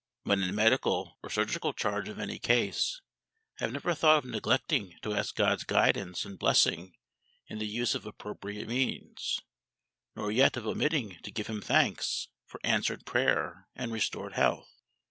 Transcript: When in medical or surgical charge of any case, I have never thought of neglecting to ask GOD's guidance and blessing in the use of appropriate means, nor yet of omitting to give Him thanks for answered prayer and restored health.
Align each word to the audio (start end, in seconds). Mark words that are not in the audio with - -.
When 0.23 0.41
in 0.41 0.55
medical 0.55 1.19
or 1.21 1.29
surgical 1.29 1.73
charge 1.73 2.09
of 2.09 2.17
any 2.17 2.39
case, 2.39 3.01
I 3.59 3.65
have 3.65 3.71
never 3.71 3.93
thought 3.93 4.17
of 4.17 4.25
neglecting 4.25 4.97
to 5.03 5.13
ask 5.13 5.35
GOD's 5.35 5.63
guidance 5.63 6.25
and 6.25 6.39
blessing 6.39 6.95
in 7.45 7.59
the 7.59 7.67
use 7.67 7.93
of 7.93 8.07
appropriate 8.07 8.67
means, 8.67 9.41
nor 10.15 10.31
yet 10.31 10.57
of 10.57 10.65
omitting 10.65 11.19
to 11.21 11.29
give 11.29 11.45
Him 11.45 11.61
thanks 11.61 12.29
for 12.47 12.59
answered 12.63 13.05
prayer 13.05 13.67
and 13.75 13.91
restored 13.91 14.33
health. 14.33 14.71